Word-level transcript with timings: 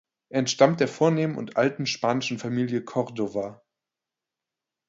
Er 0.29 0.39
entstammt 0.39 0.79
der 0.79 0.87
vornehmen 0.87 1.35
und 1.35 1.57
alten 1.57 1.85
spanischen 1.85 2.39
Familie 2.39 2.83
Cordova. 2.83 3.61